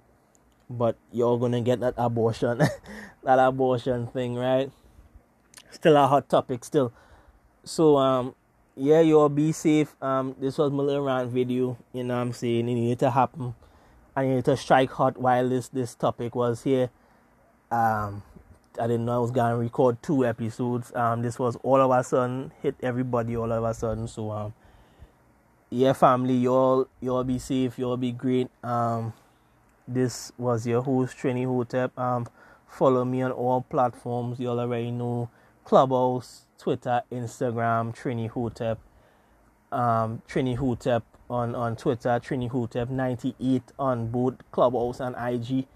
but 0.68 0.96
you're 1.12 1.38
gonna 1.38 1.60
get 1.60 1.80
that 1.80 1.94
abortion, 1.96 2.58
that 3.24 3.38
abortion 3.38 4.06
thing, 4.08 4.34
right? 4.34 4.70
Still 5.70 5.96
a 5.96 6.06
hot 6.06 6.28
topic, 6.28 6.64
still. 6.64 6.92
So, 7.62 7.98
um, 7.98 8.34
yeah, 8.78 9.00
y'all 9.00 9.28
be 9.28 9.50
safe. 9.52 9.94
Um, 10.00 10.36
this 10.40 10.56
was 10.56 10.70
my 10.70 10.82
little 10.82 11.02
rant 11.04 11.30
video, 11.30 11.76
you 11.92 12.04
know 12.04 12.14
what 12.14 12.20
I'm 12.20 12.32
saying? 12.32 12.68
It 12.68 12.74
needed 12.74 13.00
to 13.00 13.10
happen. 13.10 13.54
I 14.14 14.24
needed 14.24 14.44
to 14.46 14.56
strike 14.56 14.90
hot 14.90 15.18
while 15.18 15.48
this, 15.48 15.68
this 15.68 15.94
topic 15.94 16.34
was 16.34 16.62
here. 16.62 16.90
Um, 17.70 18.22
I 18.78 18.86
didn't 18.86 19.06
know 19.06 19.16
I 19.16 19.18
was 19.18 19.30
gonna 19.32 19.56
record 19.56 20.00
two 20.02 20.24
episodes. 20.24 20.94
Um, 20.94 21.22
this 21.22 21.38
was 21.38 21.56
all 21.62 21.80
of 21.80 21.90
a 21.90 22.04
sudden 22.04 22.52
hit 22.62 22.76
everybody 22.80 23.36
all 23.36 23.50
of 23.50 23.64
a 23.64 23.74
sudden. 23.74 24.06
So 24.06 24.30
um, 24.30 24.54
yeah, 25.70 25.92
family, 25.92 26.34
y'all 26.34 26.86
y'all 27.00 27.24
be 27.24 27.38
safe. 27.38 27.78
Y'all 27.78 27.96
be 27.96 28.12
great. 28.12 28.48
Um, 28.62 29.12
this 29.86 30.32
was 30.38 30.66
your 30.66 30.82
host 30.82 31.16
Trini 31.18 31.44
Hotep. 31.44 31.98
Um, 31.98 32.26
follow 32.68 33.04
me 33.04 33.22
on 33.22 33.32
all 33.32 33.62
platforms. 33.62 34.38
Y'all 34.38 34.60
already 34.60 34.90
know 34.90 35.28
Clubhouse, 35.68 36.46
Twitter, 36.58 37.02
Instagram, 37.12 37.94
Trini 37.94 38.30
Hotep. 38.30 38.78
Um, 39.72 40.22
Trini 40.28 40.56
Hotep 40.56 41.04
on 41.30 41.54
on 41.54 41.76
Twitter, 41.76 42.10
Trini 42.20 42.50
Hotep 42.50 42.88
ninety 42.90 43.34
eight 43.40 43.64
on 43.78 44.08
both 44.08 44.36
Clubhouse 44.50 45.00
and 45.00 45.14
IG. 45.18 45.66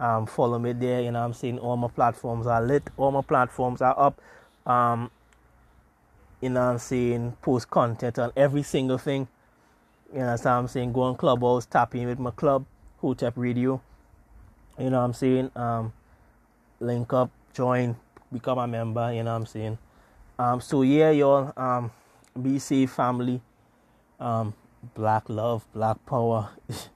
Um, 0.00 0.26
follow 0.26 0.58
me 0.58 0.72
there, 0.72 1.02
you 1.02 1.12
know 1.12 1.24
I'm 1.24 1.34
saying? 1.34 1.58
All 1.60 1.76
my 1.76 1.88
platforms 1.88 2.46
are 2.46 2.62
lit, 2.62 2.84
all 2.96 3.12
my 3.12 3.22
platforms 3.22 3.82
are 3.82 3.98
up. 4.00 4.20
Um, 4.66 5.10
you 6.40 6.50
know 6.50 6.62
I'm 6.62 6.78
saying? 6.78 7.36
Post 7.42 7.70
content 7.70 8.18
on 8.18 8.32
every 8.36 8.62
single 8.64 8.98
thing. 8.98 9.28
You 10.12 10.20
know 10.20 10.32
what 10.32 10.46
I'm 10.46 10.68
saying? 10.68 10.92
Go 10.94 11.02
on 11.02 11.16
Clubhouse, 11.16 11.66
tap 11.66 11.94
in 11.94 12.08
with 12.08 12.18
my 12.18 12.32
club, 12.32 12.66
Hotep 13.00 13.34
Radio. 13.36 13.82
You 14.78 14.90
know 14.90 15.00
what 15.00 15.06
I'm 15.06 15.14
saying? 15.14 15.50
Um, 15.56 15.92
link 16.80 17.12
up, 17.12 17.30
join, 17.54 17.96
become 18.34 18.58
a 18.58 18.66
member, 18.66 19.12
you 19.12 19.22
know 19.22 19.32
what 19.32 19.40
I'm 19.40 19.46
saying? 19.46 19.78
Um, 20.38 20.60
so 20.60 20.82
yeah, 20.82 21.10
y'all, 21.10 21.52
um, 21.56 21.90
be 22.40 22.58
safe, 22.58 22.90
family. 22.90 23.40
Um, 24.18 24.52
black 24.94 25.28
love, 25.28 25.64
black 25.72 26.04
power. 26.04 26.50